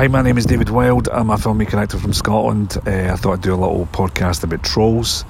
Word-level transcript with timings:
Hi, 0.00 0.08
my 0.08 0.22
name 0.22 0.38
is 0.38 0.46
David 0.46 0.70
Wild. 0.70 1.10
I'm 1.12 1.28
a 1.28 1.34
filmmaker 1.34 1.74
actor 1.74 1.98
from 1.98 2.14
Scotland. 2.14 2.78
Uh, 2.86 3.12
I 3.12 3.16
thought 3.16 3.34
I'd 3.34 3.42
do 3.42 3.52
a 3.52 3.54
little 3.54 3.84
podcast 3.92 4.42
about 4.42 4.62
trolls. 4.62 5.26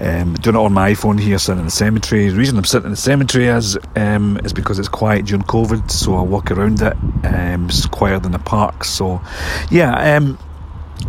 Um, 0.00 0.34
doing 0.34 0.56
it 0.56 0.58
on 0.58 0.72
my 0.72 0.92
iPhone 0.92 1.20
here, 1.20 1.38
sitting 1.38 1.60
in 1.60 1.66
the 1.66 1.70
cemetery. 1.70 2.28
The 2.28 2.36
reason 2.36 2.58
I'm 2.58 2.64
sitting 2.64 2.86
in 2.86 2.90
the 2.90 2.96
cemetery 2.96 3.46
is 3.46 3.78
um, 3.94 4.36
is 4.38 4.52
because 4.52 4.80
it's 4.80 4.88
quiet 4.88 5.26
during 5.26 5.44
COVID, 5.44 5.88
so 5.88 6.16
I 6.16 6.22
walk 6.22 6.50
around 6.50 6.82
it. 6.82 6.94
Um, 7.26 7.66
it's 7.66 7.86
quieter 7.86 8.18
than 8.18 8.32
the 8.32 8.40
park. 8.40 8.82
So, 8.82 9.20
yeah, 9.70 10.16
um, 10.16 10.36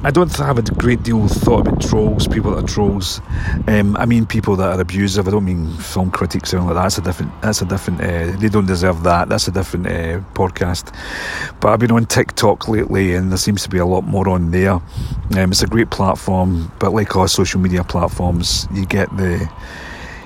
I 0.02 0.12
don't 0.12 0.34
have 0.38 0.58
a 0.58 0.62
great 0.62 1.04
deal 1.04 1.26
of 1.26 1.32
thought 1.32 1.68
about 1.68 1.82
trolls, 1.82 2.28
people 2.28 2.52
that 2.52 2.64
are 2.64 2.68
trolls. 2.68 3.20
Um, 3.68 3.98
I 3.98 4.06
mean 4.06 4.26
people 4.26 4.56
that 4.56 4.78
are 4.78 4.82
abusive. 4.82 5.28
I 5.28 5.32
don't 5.32 5.44
mean 5.44 5.76
film 5.78 6.10
critics 6.10 6.54
or 6.54 6.58
anything 6.58 6.76
like 6.76 6.76
that. 6.76 6.84
That's 6.84 6.98
a 6.98 7.02
different. 7.02 7.42
That's 7.42 7.62
a 7.62 7.66
different. 7.66 8.02
Uh, 8.02 8.40
they 8.40 8.48
don't 8.48 8.66
deserve 8.66 9.04
that. 9.04 9.28
That's 9.28 9.48
a 9.48 9.52
different 9.52 9.88
uh, 9.88 10.22
podcast. 10.34 10.94
But 11.60 11.74
I've 11.74 11.80
been 11.80 11.92
on 11.92 12.06
TikTok 12.06 12.68
lately, 12.70 13.14
and 13.14 13.30
there 13.30 13.38
seems 13.38 13.64
to 13.64 13.70
be 13.70 13.78
a 13.78 13.86
lot 13.86 14.06
more 14.06 14.30
on 14.30 14.52
there. 14.52 14.74
Um, 14.74 15.52
it's 15.52 15.64
a 15.64 15.68
great 15.68 15.90
platform, 15.90 16.72
but 16.80 16.94
like 16.94 17.16
all 17.16 17.28
social 17.28 17.60
media 17.60 17.84
platforms, 17.84 18.68
you 18.74 18.86
get 18.86 19.10
the 19.18 19.50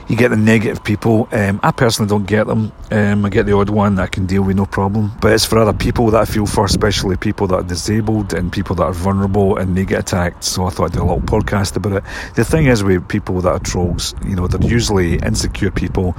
you 0.08 0.16
get 0.16 0.30
the 0.30 0.38
negative 0.38 0.84
people. 0.84 1.28
Um, 1.32 1.60
I 1.64 1.72
personally 1.72 2.10
don't 2.10 2.26
get 2.26 2.48
them. 2.48 2.72
Um, 2.92 3.26
I 3.26 3.30
get 3.30 3.46
the 3.46 3.56
odd 3.56 3.70
one 3.70 3.96
that 3.96 4.04
I 4.04 4.08
can 4.08 4.26
deal 4.26 4.44
with 4.44 4.58
no 4.58 4.66
problem. 4.66 5.12
But 5.22 5.34
it's 5.34 5.46
for 5.46 5.58
other 5.60 5.74
people 5.74 6.12
that 6.12 6.22
I 6.22 6.26
feel 6.26 6.46
for, 6.46 6.66
especially 6.66 7.16
people 7.18 7.48
that 7.48 7.56
are 7.56 7.64
disabled 7.64 8.34
and 8.34 8.52
people 8.52 8.76
that 8.78 8.84
are 8.84 8.94
vulnerable 8.94 9.58
and 9.58 9.78
they 9.78 9.86
get 9.86 10.00
attacked. 10.00 10.44
So 10.44 10.66
I 10.66 10.70
thought 10.70 10.92
I'd 10.92 10.94
do 10.94 11.04
a 11.04 11.06
little 11.06 11.22
podcast 11.22 11.76
about 11.76 11.94
it. 11.94 12.04
The 12.36 12.44
thing 12.44 12.66
is 12.66 12.84
with 12.84 13.08
people 13.08 13.42
that 13.42 13.50
are 13.50 13.60
trolls, 13.60 14.14
you 14.26 14.36
know, 14.36 14.48
they're 14.48 14.70
usually 14.70 15.16
insecure 15.18 15.72
people. 15.72 16.16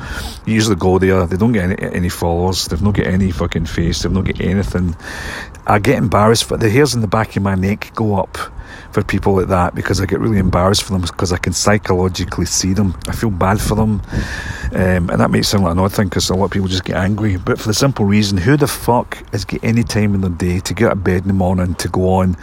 You 0.47 0.55
usually 0.55 0.77
go 0.77 0.99
there, 0.99 1.27
they 1.27 1.37
don't 1.37 1.53
get 1.53 1.65
any, 1.71 1.95
any 1.95 2.09
followers, 2.09 2.67
they've 2.69 2.83
not 2.83 2.95
got 2.95 3.07
any 3.07 3.31
fucking 3.31 3.67
face, 3.67 4.03
they've 4.03 4.13
not 4.13 4.25
got 4.25 4.41
anything. 4.41 4.97
I 5.67 5.79
get 5.79 5.97
embarrassed, 5.97 6.49
but 6.49 6.61
the 6.61 6.71
hairs 6.71 6.95
in 6.95 7.01
the 7.01 7.07
back 7.07 7.37
of 7.37 7.43
my 7.43 7.55
neck 7.55 7.93
go 7.95 8.17
up 8.17 8.39
for 8.91 9.03
people 9.03 9.35
like 9.37 9.49
that 9.49 9.75
because 9.75 10.01
I 10.01 10.07
get 10.07 10.21
really 10.21 10.39
embarrassed 10.39 10.83
for 10.83 10.93
them 10.93 11.03
because 11.03 11.33
I 11.33 11.39
can 11.39 11.53
psychologically 11.53 12.47
see 12.47 12.73
them. 12.73 12.97
I 13.09 13.13
feel 13.13 13.31
bad 13.31 13.61
for 13.61 13.75
them. 13.75 14.03
Um, 14.75 15.09
and 15.09 15.21
that 15.21 15.31
might 15.31 15.45
sound 15.45 15.63
like 15.63 15.73
an 15.73 15.79
odd 15.79 15.93
thing 15.93 16.09
because 16.09 16.29
a 16.31 16.35
lot 16.35 16.47
of 16.47 16.51
people 16.51 16.67
just 16.67 16.85
get 16.85 16.97
angry. 16.97 17.37
But 17.37 17.61
for 17.61 17.69
the 17.69 17.75
simple 17.75 18.05
reason, 18.05 18.39
who 18.39 18.57
the 18.57 18.67
fuck 18.67 19.17
has 19.31 19.45
got 19.45 19.63
any 19.63 19.85
time 19.85 20.15
in 20.15 20.21
their 20.21 20.31
day 20.31 20.59
to 20.61 20.75
get 20.75 20.87
out 20.87 20.93
of 20.93 21.05
bed 21.05 21.23
in 21.23 21.29
the 21.29 21.35
morning 21.35 21.77
to 21.77 21.89
go 21.89 22.15
on 22.15 22.37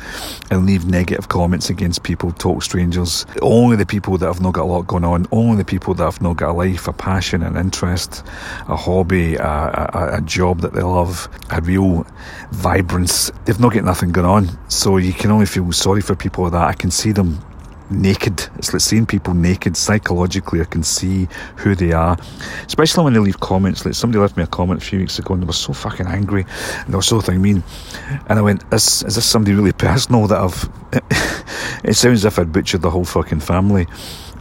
and 0.49 0.65
leave 0.65 0.85
negative 0.85 1.27
comments 1.27 1.69
against 1.69 2.03
people, 2.03 2.31
talk 2.31 2.63
strangers? 2.63 3.25
Only 3.41 3.75
the 3.75 3.85
people 3.85 4.17
that 4.17 4.27
have 4.27 4.39
not 4.39 4.53
got 4.53 4.63
a 4.63 4.71
lot 4.71 4.88
going 4.88 5.03
on, 5.03 5.27
only 5.33 5.57
the 5.57 5.65
people 5.65 5.93
that 5.95 6.03
have 6.03 6.21
not 6.21 6.38
got 6.38 6.51
a 6.51 6.53
life, 6.53 6.88
a 6.88 6.93
passion, 6.93 7.43
an 7.43 7.57
interest, 7.57 8.23
a 8.69 8.77
hobby, 8.77 9.35
a, 9.35 9.43
a, 9.43 10.17
a 10.17 10.21
job 10.21 10.61
that 10.61 10.71
they 10.73 10.83
love, 10.83 11.27
a 11.49 11.61
real 11.61 12.07
vibrance. 12.51 13.29
They've 13.43 13.59
not 13.59 13.73
got 13.73 13.83
nothing 13.83 14.13
going 14.13 14.27
on. 14.27 14.69
So 14.69 14.95
you 14.95 15.11
can 15.11 15.31
only 15.31 15.45
feel 15.47 15.69
sorry 15.73 16.01
for 16.01 16.16
people 16.16 16.45
like 16.45 16.53
that. 16.53 16.67
I 16.67 16.73
can 16.73 16.91
see 16.91 17.11
them 17.11 17.39
naked. 17.92 18.47
It's 18.58 18.73
like 18.73 18.81
seeing 18.81 19.06
people 19.06 19.34
naked 19.34 19.78
psychologically. 19.78 20.61
I 20.61 20.66
can 20.66 20.84
see 20.84 21.28
who 21.58 21.75
they 21.75 21.92
are, 21.92 22.17
especially 22.66 23.03
when 23.03 23.14
they 23.14 23.20
leave 23.20 23.39
comments. 23.39 23.86
Like 23.86 23.95
somebody 23.95 24.20
left 24.20 24.38
me 24.38 24.44
a 24.44 24.47
comment 24.47 24.81
a 24.81 24.86
few 24.86 25.00
weeks 25.00 25.20
ago 25.20 25.34
and 25.34 25.44
they 25.44 25.47
were 25.47 25.53
so 25.53 25.73
fucking 25.73 26.08
angry 26.08 26.45
and 26.80 26.94
they 26.94 26.95
were 26.95 27.02
so 27.02 27.22
thing 27.22 27.42
mean. 27.42 27.64
And 28.28 28.39
I 28.39 28.42
went, 28.42 28.64
is, 28.72 29.03
is 29.03 29.16
this 29.16 29.25
somebody 29.25 29.56
really 29.56 29.72
personal 29.89 30.28
that 30.28 30.39
I've. 30.39 30.69
it 31.84 31.95
sounds 31.95 32.19
as 32.19 32.25
if 32.25 32.39
I'd 32.39 32.52
butchered 32.52 32.81
the 32.81 32.89
whole 32.89 33.06
fucking 33.06 33.39
family 33.39 33.88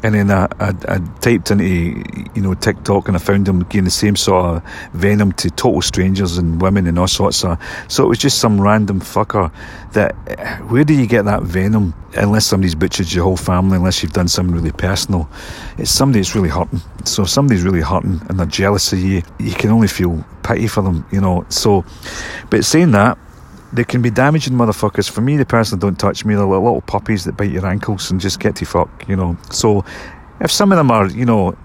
and 0.02 0.14
then 0.14 0.30
I, 0.30 0.44
I, 0.58 0.74
I, 0.88 0.98
typed 1.20 1.50
into 1.50 1.64
you 1.64 2.42
know 2.42 2.54
TikTok 2.54 3.08
and 3.08 3.16
I 3.16 3.20
found 3.20 3.46
them 3.46 3.64
giving 3.64 3.84
the 3.84 3.90
same 3.90 4.16
sort 4.16 4.44
of 4.44 4.62
venom 4.92 5.32
to 5.34 5.50
total 5.50 5.82
strangers 5.82 6.38
and 6.38 6.60
women 6.60 6.86
and 6.86 6.98
all 6.98 7.08
sorts 7.08 7.44
of. 7.44 7.58
So 7.88 8.04
it 8.04 8.08
was 8.08 8.18
just 8.18 8.38
some 8.38 8.60
random 8.60 9.00
fucker. 9.00 9.52
That 9.92 10.12
where 10.70 10.84
do 10.84 10.94
you 10.94 11.06
get 11.06 11.24
that 11.26 11.42
venom? 11.42 11.94
Unless 12.14 12.46
somebody's 12.46 12.74
butchered 12.74 13.12
your 13.12 13.24
whole 13.24 13.36
family, 13.36 13.76
unless 13.76 14.02
you've 14.02 14.12
done 14.12 14.28
something 14.28 14.54
really 14.54 14.72
personal, 14.72 15.28
it's 15.78 15.90
somebody 15.90 16.20
that's 16.20 16.34
really 16.34 16.48
hurting. 16.48 16.80
So 17.04 17.22
if 17.22 17.30
somebody's 17.30 17.62
really 17.62 17.82
hurting 17.82 18.20
and 18.28 18.38
they're 18.38 18.46
jealous 18.46 18.92
of 18.92 18.98
you, 18.98 19.22
you 19.38 19.54
can 19.54 19.70
only 19.70 19.88
feel 19.88 20.24
pity 20.42 20.66
for 20.66 20.82
them, 20.82 21.06
you 21.12 21.20
know. 21.20 21.44
So, 21.50 21.84
but 22.48 22.64
saying 22.64 22.92
that 22.92 23.18
they 23.72 23.84
can 23.84 24.02
be 24.02 24.10
damaging 24.10 24.54
motherfuckers. 24.54 25.10
For 25.10 25.20
me, 25.20 25.36
the 25.36 25.46
person 25.46 25.78
don't 25.78 25.98
touch 25.98 26.24
me. 26.24 26.34
They're 26.34 26.44
like 26.44 26.62
little 26.62 26.80
puppies 26.80 27.24
that 27.24 27.36
bite 27.36 27.50
your 27.50 27.66
ankles 27.66 28.10
and 28.10 28.20
just 28.20 28.40
get 28.40 28.56
to 28.56 28.64
fuck, 28.64 29.08
you 29.08 29.16
know. 29.16 29.36
So, 29.50 29.84
if 30.40 30.50
some 30.50 30.72
of 30.72 30.78
them 30.78 30.90
are, 30.90 31.06
you 31.06 31.24
know, 31.24 31.56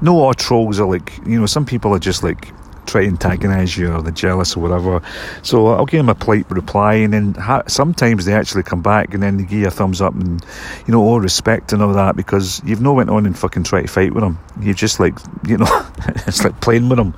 no 0.00 0.18
all 0.18 0.34
trolls 0.34 0.80
are 0.80 0.88
like, 0.88 1.18
you 1.26 1.38
know, 1.38 1.46
some 1.46 1.66
people 1.66 1.94
are 1.94 1.98
just 1.98 2.22
like 2.22 2.52
try 2.86 3.02
to 3.02 3.08
antagonise 3.08 3.76
you 3.76 3.90
or 3.90 4.02
they're 4.02 4.12
jealous 4.12 4.56
or 4.56 4.60
whatever. 4.60 5.00
So 5.42 5.68
I'll 5.68 5.86
give 5.86 5.98
them 5.98 6.08
a 6.08 6.14
polite 6.14 6.50
reply, 6.50 6.94
and 6.94 7.12
then 7.12 7.34
ha- 7.34 7.62
sometimes 7.66 8.24
they 8.24 8.34
actually 8.34 8.62
come 8.62 8.82
back 8.82 9.14
and 9.14 9.22
then 9.22 9.36
they 9.36 9.44
give 9.44 9.60
you 9.60 9.66
a 9.66 9.70
thumbs 9.70 10.00
up 10.00 10.14
and 10.14 10.44
you 10.86 10.92
know 10.92 11.00
all 11.00 11.20
respect 11.20 11.72
and 11.72 11.82
all 11.82 11.92
that 11.94 12.16
because 12.16 12.62
you've 12.64 12.80
no 12.80 12.92
went 12.92 13.10
on 13.10 13.26
and 13.26 13.38
fucking 13.38 13.64
try 13.64 13.82
to 13.82 13.88
fight 13.88 14.12
with 14.12 14.22
them. 14.22 14.38
You've 14.60 14.76
just 14.76 15.00
like 15.00 15.18
you 15.46 15.58
know 15.58 15.90
it's 16.26 16.44
like 16.44 16.60
playing 16.60 16.88
with 16.88 16.98
them. 16.98 17.14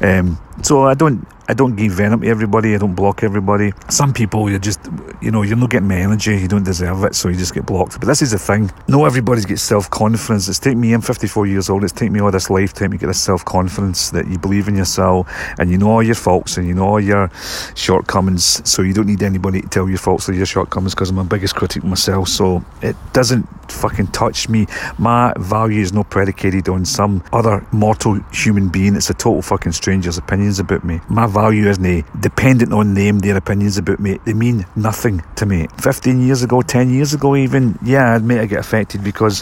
Um, 0.00 0.38
so 0.62 0.84
I 0.86 0.94
don't 0.94 1.26
I 1.48 1.54
don't 1.54 1.74
give 1.76 1.92
venom 1.92 2.20
to 2.20 2.28
everybody. 2.28 2.74
I 2.74 2.78
don't 2.78 2.94
block 2.94 3.22
everybody. 3.22 3.72
Some 3.88 4.12
people, 4.12 4.48
you're 4.48 4.58
just, 4.58 4.80
you 5.20 5.30
know, 5.30 5.42
you're 5.42 5.56
not 5.56 5.70
getting 5.70 5.88
my 5.88 5.96
energy. 5.96 6.36
You 6.36 6.48
don't 6.48 6.64
deserve 6.64 7.04
it, 7.04 7.14
so 7.14 7.28
you 7.28 7.36
just 7.36 7.54
get 7.54 7.66
blocked. 7.66 7.98
But 7.98 8.06
this 8.06 8.22
is 8.22 8.30
the 8.30 8.38
thing. 8.38 8.70
Not 8.88 9.04
everybody's 9.04 9.44
got 9.44 9.58
self 9.58 9.90
confidence. 9.90 10.48
It's 10.48 10.58
taken 10.58 10.80
me. 10.80 10.92
I'm 10.92 11.00
54 11.00 11.46
years 11.46 11.68
old. 11.68 11.84
It's 11.84 11.92
taken 11.92 12.12
me 12.12 12.20
all 12.20 12.30
this 12.30 12.48
lifetime 12.50 12.92
to 12.92 12.96
get 12.96 13.06
this 13.06 13.20
self 13.20 13.44
confidence 13.44 14.10
that 14.10 14.28
you 14.28 14.38
believe 14.38 14.68
in 14.68 14.76
yourself 14.76 15.28
and 15.58 15.70
you 15.70 15.78
know 15.78 15.90
all 15.90 16.02
your 16.02 16.14
faults 16.14 16.56
and 16.56 16.66
you 16.66 16.74
know 16.74 16.86
all 16.86 17.00
your 17.00 17.30
shortcomings. 17.74 18.62
So 18.68 18.82
you 18.82 18.94
don't 18.94 19.06
need 19.06 19.22
anybody 19.22 19.62
to 19.62 19.68
tell 19.68 19.88
your 19.88 19.98
faults 19.98 20.28
or 20.28 20.34
your 20.34 20.46
shortcomings 20.46 20.94
because 20.94 21.10
I'm 21.10 21.16
my 21.16 21.24
biggest 21.24 21.56
critic 21.56 21.82
myself. 21.84 22.28
So 22.28 22.64
it 22.82 22.96
doesn't 23.12 23.48
fucking 23.70 24.08
touch 24.08 24.48
me. 24.48 24.66
My 24.98 25.32
value 25.38 25.80
is 25.80 25.92
not 25.92 26.10
predicated 26.10 26.68
on 26.68 26.84
some 26.84 27.22
other 27.32 27.66
mortal 27.72 28.20
human 28.32 28.68
being. 28.68 28.94
It's 28.94 29.10
a 29.10 29.14
total 29.14 29.42
fucking 29.42 29.72
stranger's 29.72 30.18
opinions 30.18 30.58
about 30.58 30.84
me. 30.84 31.00
My 31.08 31.26
value 31.32 31.68
isn't 31.68 32.20
dependent 32.20 32.72
on 32.72 32.94
them, 32.94 33.18
their 33.18 33.36
opinions 33.36 33.78
about 33.78 33.98
me. 33.98 34.18
They 34.24 34.34
mean 34.34 34.66
nothing 34.76 35.22
to 35.36 35.46
me. 35.46 35.66
15 35.80 36.20
years 36.24 36.42
ago, 36.42 36.62
10 36.62 36.90
years 36.90 37.14
ago, 37.14 37.34
even, 37.34 37.78
yeah, 37.82 38.12
I 38.12 38.16
admit 38.16 38.40
I 38.40 38.46
get 38.46 38.60
affected 38.60 39.02
because 39.02 39.40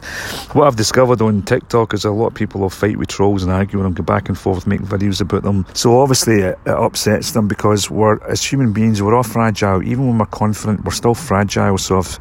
what 0.52 0.66
I've 0.66 0.76
discovered 0.76 1.20
on 1.20 1.42
TikTok 1.42 1.92
is 1.94 2.04
a 2.04 2.10
lot 2.10 2.28
of 2.28 2.34
people 2.34 2.60
will 2.60 2.70
fight 2.70 2.96
with 2.96 3.08
trolls 3.08 3.42
and 3.42 3.52
argue 3.52 3.78
with 3.78 3.84
them, 3.84 3.94
go 3.94 4.02
back 4.02 4.28
and 4.28 4.38
forth, 4.38 4.66
make 4.66 4.80
videos 4.80 5.20
about 5.20 5.42
them. 5.42 5.66
So 5.74 6.00
obviously 6.00 6.40
it, 6.40 6.58
it 6.64 6.70
upsets 6.72 7.32
them 7.32 7.48
because 7.48 7.90
we're, 7.90 8.22
as 8.24 8.42
human 8.44 8.72
beings, 8.72 9.02
we're 9.02 9.14
all 9.14 9.22
fragile. 9.22 9.82
Even 9.82 10.06
when 10.06 10.18
we're 10.18 10.26
confident, 10.26 10.84
we're 10.84 10.92
still 10.92 11.14
fragile. 11.14 11.78
So 11.78 11.98
if 11.98 12.18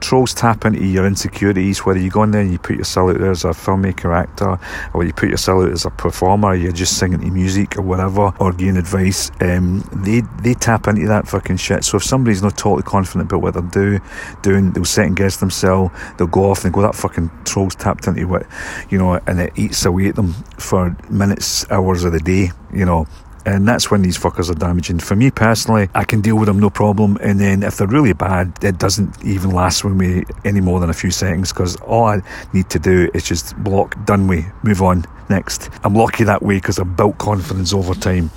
trolls 0.00 0.32
tap 0.32 0.64
into 0.64 0.84
your 0.84 1.06
insecurities, 1.06 1.84
whether 1.84 1.98
you 1.98 2.10
go 2.10 2.22
in 2.22 2.30
there 2.30 2.42
and 2.42 2.52
you 2.52 2.58
put 2.58 2.76
yourself 2.76 3.10
out 3.10 3.18
there 3.18 3.30
as 3.30 3.44
a 3.44 3.48
filmmaker, 3.48 4.16
actor, 4.16 4.58
or 4.94 5.04
you 5.04 5.12
put 5.12 5.28
yourself 5.28 5.64
out 5.64 5.72
as 5.72 5.84
a 5.84 5.90
performer, 5.90 6.54
you're 6.54 6.72
just 6.72 6.98
singing 6.98 7.20
to 7.20 7.30
music 7.30 7.76
or 7.76 7.82
whatever, 7.82 8.32
or 8.38 8.52
giving 8.52 8.76
advice 8.76 9.07
um, 9.40 9.80
they 9.92 10.22
they 10.42 10.54
tap 10.54 10.86
into 10.88 11.06
that 11.06 11.28
fucking 11.28 11.56
shit. 11.56 11.84
So 11.84 11.96
if 11.96 12.04
somebody's 12.04 12.42
not 12.42 12.56
totally 12.56 12.82
confident 12.82 13.30
about 13.30 13.42
what 13.42 13.54
they're 13.54 13.98
do, 13.98 14.00
doing, 14.42 14.72
they'll 14.72 14.84
second 14.84 15.16
guess 15.16 15.36
themselves. 15.38 15.94
They'll 16.16 16.26
go 16.26 16.50
off 16.50 16.64
and 16.64 16.72
go, 16.72 16.82
that 16.82 16.94
fucking 16.94 17.30
troll's 17.44 17.74
tapped 17.74 18.06
into 18.06 18.26
what, 18.26 18.46
you 18.90 18.98
know, 18.98 19.20
and 19.26 19.40
it 19.40 19.52
eats 19.56 19.84
away 19.84 20.08
at 20.08 20.16
them 20.16 20.32
for 20.58 20.96
minutes, 21.10 21.68
hours 21.70 22.04
of 22.04 22.12
the 22.12 22.20
day, 22.20 22.50
you 22.72 22.84
know 22.84 23.06
and 23.48 23.66
that's 23.66 23.90
when 23.90 24.02
these 24.02 24.18
fuckers 24.18 24.50
are 24.50 24.54
damaging. 24.54 24.98
For 24.98 25.16
me 25.16 25.30
personally, 25.30 25.88
I 25.94 26.04
can 26.04 26.20
deal 26.20 26.36
with 26.36 26.46
them 26.46 26.58
no 26.58 26.68
problem. 26.68 27.16
And 27.22 27.40
then 27.40 27.62
if 27.62 27.78
they're 27.78 27.86
really 27.86 28.12
bad, 28.12 28.52
it 28.62 28.78
doesn't 28.78 29.24
even 29.24 29.50
last 29.50 29.84
with 29.84 29.94
me 29.94 30.24
any 30.44 30.60
more 30.60 30.80
than 30.80 30.90
a 30.90 30.94
few 30.94 31.10
seconds 31.10 31.52
because 31.52 31.76
all 31.76 32.04
I 32.04 32.20
need 32.52 32.68
to 32.70 32.78
do 32.78 33.10
is 33.14 33.24
just 33.24 33.56
block, 33.56 33.96
done 34.04 34.26
with, 34.26 34.44
move 34.62 34.82
on, 34.82 35.04
next. 35.30 35.70
I'm 35.84 35.94
lucky 35.94 36.24
that 36.24 36.42
way 36.42 36.56
because 36.56 36.78
I've 36.78 36.96
built 36.96 37.18
confidence 37.18 37.72
over 37.72 37.94
time. 37.94 38.30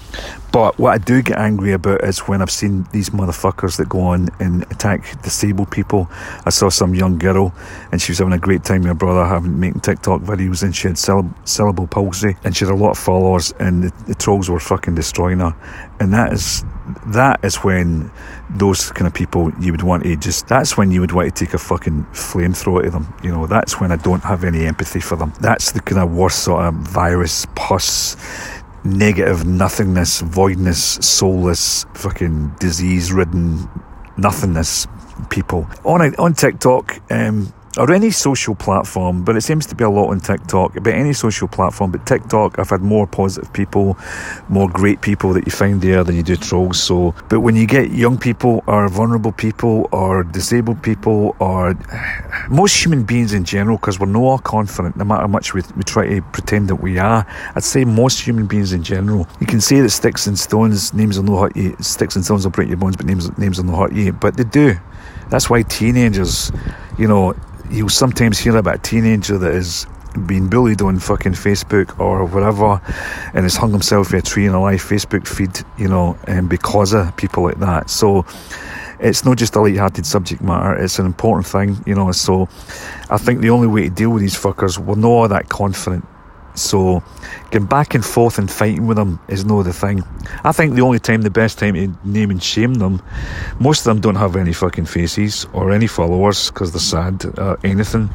But 0.52 0.78
what 0.78 0.92
I 0.92 0.98
do 0.98 1.22
get 1.22 1.38
angry 1.38 1.72
about 1.72 2.04
is 2.04 2.20
when 2.20 2.42
I've 2.42 2.52
seen 2.52 2.86
these 2.92 3.12
motherfuckers 3.12 3.78
that 3.78 3.88
go 3.88 4.02
on 4.02 4.28
and 4.40 4.64
attack 4.64 5.22
disabled 5.22 5.72
people. 5.72 6.10
I 6.46 6.50
saw 6.50 6.70
some 6.70 6.94
young 6.94 7.18
girl 7.18 7.54
and 7.92 8.02
she 8.02 8.12
was 8.12 8.20
having 8.20 8.34
a 8.34 8.38
great 8.38 8.64
time 8.64 8.82
with 8.82 8.90
her 8.90 8.94
brother 8.94 9.26
having 9.26 9.60
making 9.60 9.82
TikTok 9.82 10.22
videos 10.22 10.64
and 10.64 10.76
she 10.76 10.90
had 10.90 10.98
cerebral 10.98 11.88
palsy 11.88 12.36
and 12.44 12.56
she 12.56 12.66
had 12.66 12.74
a 12.74 12.78
lot 12.78 12.92
of 12.92 12.98
followers 12.98 13.54
and 13.60 13.84
the, 13.84 14.04
the 14.08 14.16
trolls 14.16 14.50
were 14.50 14.60
fucking 14.60 14.96
destroying 14.96 15.40
her. 15.40 15.56
And 16.02 16.14
that 16.14 16.34
is 16.34 16.66
that 17.08 17.44
is 17.44 17.58
when 17.58 18.12
those 18.50 18.92
kind 18.92 19.08
of 19.08 19.14
people 19.14 19.52
you 19.60 19.72
would 19.72 19.84
want 19.84 20.04
to 20.04 20.16
just 20.16 20.48
that's 20.48 20.78
when 20.78 20.92
you 20.92 21.02
would 21.02 21.12
want 21.12 21.34
to 21.34 21.46
take 21.46 21.54
a 21.54 21.58
fucking 21.58 22.04
flamethrower 22.12 22.84
to 22.84 22.90
them 22.90 23.14
you 23.24 23.32
know 23.32 23.48
that's 23.48 23.80
when 23.80 23.92
i 23.92 23.96
don't 23.96 24.24
have 24.24 24.44
any 24.44 24.66
empathy 24.66 25.00
for 25.00 25.16
them 25.16 25.34
that's 25.40 25.72
the 25.72 25.82
kind 25.82 26.02
of 26.02 26.12
worst 26.12 26.44
sort 26.44 26.64
of 26.64 26.74
virus 26.74 27.46
pus 27.56 28.16
negative 28.84 29.46
nothingness, 29.46 30.22
voidness, 30.22 30.98
soulless, 31.02 31.86
fucking 31.94 32.50
disease 32.60 33.12
ridden 33.12 33.70
nothingness 34.18 34.88
people. 35.30 35.68
On 35.84 36.02
on 36.16 36.34
TikTok, 36.34 37.00
um, 37.12 37.54
or 37.78 37.92
any 37.92 38.12
social 38.12 38.54
platform, 38.54 39.24
but 39.24 39.38
it 39.38 39.42
seems 39.42 39.66
to 39.68 39.76
be 39.76 39.84
a 39.84 39.90
lot 39.90 40.10
on 40.10 40.20
TikTok, 40.20 40.74
but 40.74 40.94
any 40.94 41.14
social 41.14 41.48
platform, 41.48 41.92
but 41.92 42.06
TikTok, 42.06 42.60
I've 42.60 42.70
had 42.70 42.82
more 42.82 43.08
positive 43.08 43.52
people, 43.54 43.98
more 44.50 44.68
great 44.68 45.02
people 45.02 45.32
that 45.34 45.46
you 45.46 45.52
find 45.52 45.82
there 45.82 46.04
than 46.04 46.16
you 46.16 46.24
do 46.24 46.36
trolls. 46.36 46.82
So, 46.82 47.16
but 47.30 47.40
when 47.40 47.56
you 47.56 47.66
get 47.66 47.92
young 47.92 48.18
people 48.18 48.64
or 48.68 48.90
vulnerable 48.90 49.32
people 49.32 49.88
or 49.92 50.24
disabled 50.24 50.84
people 50.84 51.36
or 51.40 51.78
most 52.50 52.84
human 52.84 53.04
beings 53.04 53.34
in 53.34 53.46
general, 53.46 53.78
because 53.78 54.00
we're 54.00 54.08
not 54.08 54.20
all 54.20 54.40
confident, 54.40 54.98
no 54.98 55.06
matter 55.06 55.22
how 55.22 55.28
much 55.28 55.54
we, 55.54 55.62
we 55.78 55.84
try 55.84 56.08
to 56.08 56.22
pretend 56.22 56.68
that 56.68 56.76
we 56.76 56.98
are, 56.98 57.26
I'd 57.56 57.64
say 57.64 57.86
most 57.86 58.20
human 58.20 58.48
beings 58.48 58.74
in 58.74 58.84
general, 58.84 59.28
you 59.40 59.48
can 59.48 59.62
say 59.62 59.80
that 59.80 59.92
sticks 59.92 60.28
and 60.28 60.38
stones, 60.38 60.94
names 60.94 61.18
will 61.18 61.26
not 61.26 61.42
hurt 61.42 61.56
you, 61.56 61.78
sticks 61.80 62.18
and 62.18 62.26
stones 62.26 62.44
will 62.44 62.52
break 62.52 62.68
your 62.68 62.78
bones, 62.78 62.98
but 62.98 63.06
names, 63.06 63.38
names 63.38 63.60
will 63.60 63.72
not 63.72 63.80
hurt 63.80 63.94
you, 63.94 64.12
but 64.12 64.36
they 64.36 64.44
do. 64.44 64.76
That's 65.30 65.50
why 65.50 65.62
teenagers, 65.62 66.52
you 66.98 67.08
know, 67.08 67.34
you'll 67.72 67.90
sometimes 67.90 68.38
hear 68.38 68.56
about 68.58 68.76
a 68.76 68.80
teenager 68.80 69.38
that 69.38 69.54
is 69.54 69.88
being 70.26 70.50
bullied 70.50 70.82
on 70.82 71.00
fucking 71.00 71.32
Facebook 71.32 71.98
or 72.00 72.26
whatever 72.26 72.82
and 73.34 73.44
has 73.44 73.56
hung 73.56 73.72
himself 73.72 74.12
in 74.12 74.20
a 74.20 74.22
tree 74.22 74.46
in 74.46 74.54
a 74.54 74.62
live 74.62 74.82
Facebook 74.82 75.26
feed, 75.26 75.66
you 75.78 75.88
know, 75.88 76.18
and 76.28 76.50
because 76.50 76.94
of 76.94 77.16
people 77.16 77.44
like 77.44 77.60
that. 77.60 77.90
So 77.90 78.26
it's 79.00 79.24
not 79.24 79.38
just 79.38 79.56
a 79.56 79.62
light-hearted 79.62 80.06
subject 80.06 80.42
matter, 80.42 80.76
it's 80.76 81.00
an 81.00 81.06
important 81.06 81.48
thing, 81.48 81.82
you 81.86 81.96
know. 81.96 82.12
So 82.12 82.50
I 83.10 83.18
think 83.18 83.40
the 83.40 83.50
only 83.50 83.68
way 83.68 83.84
to 83.84 83.90
deal 83.90 84.10
with 84.10 84.22
these 84.22 84.36
fuckers, 84.36 84.78
we're 84.78 84.96
not 84.96 85.08
all 85.08 85.28
that 85.30 85.50
confident 85.50 86.06
so 86.56 87.04
getting 87.52 87.68
back 87.68 87.94
and 87.94 88.06
forth 88.06 88.38
and 88.38 88.50
fighting 88.50 88.88
with 88.88 88.98
them 88.98 89.20
is 89.28 89.46
no 89.46 89.64
the 89.64 89.74
thing. 89.74 90.04
I 90.44 90.52
think 90.52 90.76
the 90.76 90.82
only 90.82 91.00
time, 91.00 91.22
the 91.22 91.30
best 91.30 91.60
time 91.60 91.74
to 91.76 91.94
name 92.04 92.32
and 92.32 92.42
shame 92.42 92.76
them, 92.76 93.02
most 93.60 93.80
of 93.82 93.86
them 93.86 94.02
don't 94.02 94.16
have 94.16 94.36
any 94.36 94.54
fucking 94.54 94.86
faces 94.86 95.46
or 95.54 95.72
any 95.72 95.88
followers 95.88 96.50
because 96.50 96.72
they're 96.72 96.80
sad 96.80 97.26
or 97.38 97.58
anything. 97.64 98.10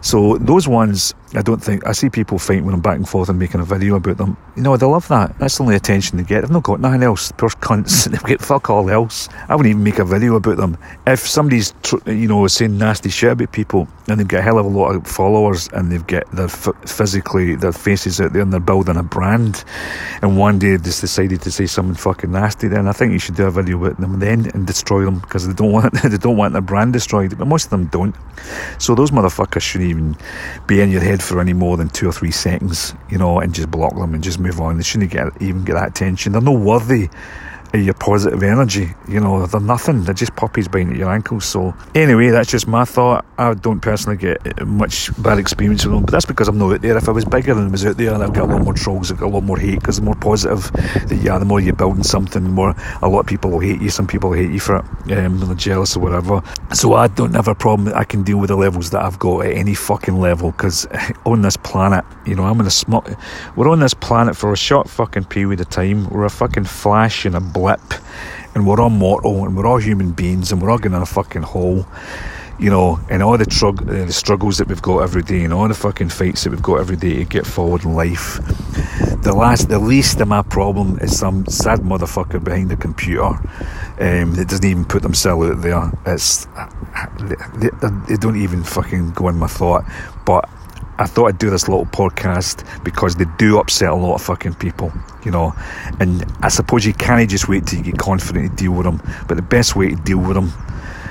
So 0.00 0.38
those 0.38 0.68
ones, 0.68 1.14
I 1.34 1.42
don't 1.42 1.62
think, 1.62 1.86
I 1.86 1.92
see 1.92 2.10
people 2.10 2.38
fighting 2.38 2.68
I'm 2.68 2.80
back 2.80 2.96
and 2.96 3.08
forth 3.08 3.28
and 3.28 3.38
making 3.38 3.60
a 3.60 3.64
video 3.64 3.96
about 3.96 4.18
them. 4.18 4.36
You 4.56 4.62
know, 4.62 4.76
they 4.76 4.86
love 4.86 5.08
that. 5.08 5.38
That's 5.38 5.56
the 5.56 5.64
only 5.64 5.76
attention 5.76 6.18
they 6.18 6.24
get. 6.24 6.42
They've 6.42 6.50
not 6.50 6.62
got 6.62 6.80
nothing 6.80 7.02
else. 7.02 7.32
Poor 7.32 7.48
cunts. 7.50 8.06
They've 8.10 8.22
got 8.22 8.40
fuck 8.40 8.70
all 8.70 8.90
else. 8.90 9.28
I 9.48 9.56
wouldn't 9.56 9.70
even 9.70 9.84
make 9.84 9.98
a 9.98 10.04
video 10.04 10.36
about 10.36 10.56
them. 10.56 10.76
If 11.06 11.20
somebody's, 11.20 11.74
you 12.06 12.28
know, 12.28 12.46
saying 12.46 12.76
nasty 12.76 13.10
shit 13.10 13.32
about 13.32 13.52
people 13.52 13.88
and 14.08 14.18
they've 14.18 14.28
got 14.28 14.40
a 14.40 14.42
hell 14.42 14.58
of 14.58 14.66
a 14.66 14.68
lot 14.68 14.94
of 14.94 15.06
followers 15.06 15.68
and 15.72 15.90
they've 15.90 16.06
got, 16.06 16.30
they're 16.32 16.46
f- 16.46 16.68
physically, 16.86 17.54
they're 17.54 17.72
faces 17.72 18.20
out 18.20 18.32
there 18.32 18.42
and 18.42 18.52
they're 18.52 18.60
building 18.60 18.96
a 18.96 19.02
brand 19.02 19.64
and 20.22 20.38
one 20.38 20.58
day 20.58 20.76
they 20.76 20.84
just 20.84 21.00
decided 21.00 21.42
to 21.42 21.50
say 21.50 21.66
something 21.66 21.94
fucking 21.94 22.32
nasty 22.32 22.68
then 22.68 22.88
I 22.88 22.92
think 22.92 23.12
you 23.12 23.18
should 23.18 23.34
do 23.34 23.46
a 23.46 23.50
video 23.50 23.76
with 23.78 23.98
them 23.98 24.18
then 24.18 24.50
and 24.54 24.66
destroy 24.66 25.04
them 25.04 25.18
because 25.20 25.46
they 25.46 25.54
don't 25.54 25.72
want 25.78 25.94
they 26.02 26.16
don't 26.16 26.36
want 26.36 26.52
their 26.52 26.62
brand 26.62 26.92
destroyed 26.92 27.36
but 27.38 27.46
most 27.46 27.64
of 27.64 27.70
them 27.70 27.86
don't 27.86 28.14
so 28.78 28.94
those 28.94 29.10
motherfuckers 29.10 29.62
shouldn't 29.62 29.90
even 29.90 30.16
be 30.66 30.80
in 30.80 30.90
your 30.90 31.02
head 31.02 31.21
for 31.22 31.40
any 31.40 31.52
more 31.52 31.76
than 31.76 31.88
two 31.88 32.08
or 32.08 32.12
three 32.12 32.30
seconds 32.30 32.94
you 33.08 33.18
know 33.18 33.40
and 33.40 33.54
just 33.54 33.70
block 33.70 33.94
them 33.94 34.14
and 34.14 34.22
just 34.22 34.38
move 34.38 34.60
on. 34.60 34.76
They 34.76 34.82
shouldn't 34.82 35.10
get 35.10 35.28
even 35.40 35.64
get 35.64 35.74
that 35.74 35.88
attention. 35.88 36.32
They're 36.32 36.42
not 36.42 36.58
worthy 36.58 37.08
your 37.80 37.94
positive 37.94 38.42
energy. 38.42 38.94
You 39.08 39.20
know, 39.20 39.46
they're 39.46 39.60
nothing. 39.60 40.04
They're 40.04 40.14
just 40.14 40.36
puppies 40.36 40.68
biting 40.68 40.90
at 40.90 40.96
your 40.96 41.10
ankles. 41.10 41.44
So 41.44 41.74
anyway, 41.94 42.30
that's 42.30 42.50
just 42.50 42.66
my 42.66 42.84
thought. 42.84 43.24
I 43.38 43.54
don't 43.54 43.80
personally 43.80 44.16
get 44.16 44.66
much 44.66 45.10
bad 45.22 45.38
experience 45.38 45.84
with 45.84 45.94
them, 45.94 46.04
but 46.04 46.12
that's 46.12 46.26
because 46.26 46.48
I'm 46.48 46.58
not 46.58 46.74
out 46.74 46.82
there. 46.82 46.96
If 46.96 47.08
I 47.08 47.12
was 47.12 47.24
bigger 47.24 47.52
and 47.52 47.70
was 47.72 47.84
out 47.86 47.96
there, 47.96 48.14
I'd 48.14 48.34
get 48.34 48.42
a 48.42 48.46
lot 48.46 48.62
more 48.62 48.74
trolls, 48.74 49.10
I've 49.10 49.18
got 49.18 49.26
a 49.26 49.34
lot 49.34 49.44
more 49.44 49.58
hate 49.58 49.80
because 49.80 49.96
the 49.96 50.02
more 50.02 50.14
positive 50.14 50.70
that 50.72 51.20
you 51.22 51.30
are, 51.30 51.38
the 51.38 51.44
more 51.44 51.60
you're 51.60 51.74
building 51.74 52.02
something, 52.02 52.44
the 52.44 52.50
more 52.50 52.74
a 53.00 53.08
lot 53.08 53.20
of 53.20 53.26
people 53.26 53.50
will 53.50 53.60
hate 53.60 53.80
you. 53.80 53.90
Some 53.90 54.06
people 54.06 54.32
hate 54.32 54.50
you 54.50 54.60
for 54.60 54.76
it, 54.76 55.12
um, 55.18 55.40
they're 55.40 55.54
jealous 55.54 55.96
or 55.96 56.00
whatever. 56.00 56.42
So 56.74 56.94
I 56.94 57.08
don't 57.08 57.34
have 57.34 57.48
a 57.48 57.54
problem. 57.54 57.92
I 57.94 58.04
can 58.04 58.22
deal 58.22 58.38
with 58.38 58.48
the 58.48 58.56
levels 58.56 58.90
that 58.90 59.02
I've 59.02 59.18
got 59.18 59.46
at 59.46 59.52
any 59.52 59.74
fucking 59.74 60.18
level 60.18 60.52
because 60.52 60.86
on 61.26 61.42
this 61.42 61.56
planet, 61.56 62.04
you 62.26 62.34
know, 62.34 62.44
I'm 62.44 62.60
in 62.60 62.66
a 62.66 62.70
small. 62.70 63.04
We're 63.56 63.70
on 63.70 63.80
this 63.80 63.94
planet 63.94 64.36
for 64.36 64.52
a 64.52 64.56
short 64.56 64.88
fucking 64.88 65.24
period 65.24 65.60
of 65.60 65.68
time. 65.70 66.08
We're 66.10 66.24
a 66.24 66.30
fucking 66.30 66.64
flash 66.64 67.24
and 67.24 67.34
a 67.34 67.40
blip 67.62 68.02
and 68.54 68.66
we're 68.66 68.80
all 68.80 68.90
mortal 68.90 69.44
and 69.44 69.56
we're 69.56 69.66
all 69.66 69.78
human 69.78 70.10
beings 70.10 70.50
and 70.50 70.60
we're 70.60 70.70
all 70.70 70.78
going 70.78 70.94
in 70.94 71.02
a 71.02 71.06
fucking 71.06 71.42
hole 71.42 71.86
you 72.58 72.70
know, 72.70 73.00
and 73.10 73.22
all 73.22 73.36
the, 73.36 73.44
uh, 73.44 74.06
the 74.06 74.12
struggles 74.12 74.58
that 74.58 74.68
we've 74.68 74.82
got 74.82 74.98
every 74.98 75.22
day 75.22 75.42
and 75.42 75.52
all 75.52 75.66
the 75.66 75.74
fucking 75.74 76.08
fights 76.08 76.44
that 76.44 76.50
we've 76.50 76.62
got 76.62 76.78
every 76.78 76.96
day 76.96 77.16
to 77.16 77.24
get 77.24 77.44
forward 77.44 77.84
in 77.84 77.94
life. 77.94 78.38
The 79.22 79.32
last, 79.34 79.68
the 79.68 79.80
least 79.80 80.20
of 80.20 80.28
my 80.28 80.42
problem 80.42 80.98
is 81.00 81.18
some 81.18 81.44
sad 81.46 81.80
motherfucker 81.80 82.42
behind 82.42 82.70
the 82.70 82.76
computer 82.76 83.24
um, 83.24 84.34
that 84.34 84.46
doesn't 84.48 84.64
even 84.64 84.84
put 84.84 85.02
themselves 85.02 85.50
out 85.50 85.62
there. 85.62 85.92
It's 86.06 86.46
they, 87.18 87.70
they, 87.80 87.88
they 88.08 88.16
don't 88.16 88.40
even 88.40 88.62
fucking 88.62 89.12
go 89.12 89.28
in 89.28 89.36
my 89.36 89.48
thought, 89.48 89.84
but 90.24 90.48
I 90.98 91.06
thought 91.06 91.28
I'd 91.28 91.38
do 91.38 91.50
this 91.50 91.68
little 91.68 91.86
podcast 91.86 92.84
because 92.84 93.16
they 93.16 93.24
do 93.38 93.58
upset 93.58 93.88
a 93.88 93.94
lot 93.94 94.14
of 94.14 94.22
fucking 94.22 94.54
people, 94.54 94.92
you 95.24 95.30
know. 95.30 95.54
And 96.00 96.24
I 96.42 96.48
suppose 96.48 96.84
you 96.84 96.92
can't 96.92 97.28
just 97.30 97.48
wait 97.48 97.66
till 97.66 97.78
you 97.78 97.84
get 97.84 97.98
confident 97.98 98.50
to 98.50 98.64
deal 98.64 98.72
with 98.72 98.84
them. 98.84 99.00
But 99.26 99.36
the 99.36 99.42
best 99.42 99.74
way 99.74 99.90
to 99.90 99.96
deal 99.96 100.18
with 100.18 100.34
them, 100.34 100.52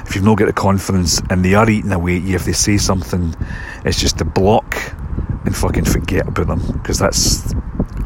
if 0.06 0.16
you've 0.16 0.24
not 0.24 0.38
got 0.38 0.46
the 0.46 0.54
confidence 0.54 1.22
and 1.30 1.44
they 1.44 1.56
are 1.56 1.70
eating 1.70 1.92
away 1.92 2.18
at 2.18 2.24
you, 2.24 2.36
if 2.36 2.46
they 2.46 2.54
say 2.54 2.78
something, 2.78 3.36
it's 3.84 4.00
just 4.00 4.18
to 4.20 4.26
block 4.26 4.76
and 5.46 5.56
fucking 5.56 5.86
forget 5.86 6.28
about 6.28 6.48
them 6.48 6.62
because 6.74 7.00
that's 7.00 7.54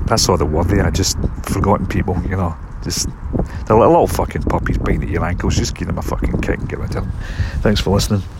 that's 0.06 0.30
all 0.30 0.38
the 0.38 0.46
word 0.46 0.68
they 0.68 0.80
are. 0.80 0.92
Just 0.92 1.18
forgotten 1.44 1.88
people, 1.88 2.20
you 2.24 2.38
know. 2.38 2.56
Just 2.84 3.10
they're 3.66 3.76
little 3.78 4.08
fucking 4.08 4.44
puppies 4.44 4.78
biting 4.78 5.04
at 5.04 5.10
your 5.10 5.26
ankles. 5.26 5.56
Just 5.58 5.76
give 5.76 5.88
them 5.88 5.98
a 5.98 6.02
fucking 6.02 6.42
kick 6.42 6.60
and 6.60 6.70
get 6.70 6.80
rid 6.80 6.96
of 6.96 7.04
them. 7.04 7.12
Thanks 7.62 7.82
for 7.82 7.90
listening. 7.90 8.22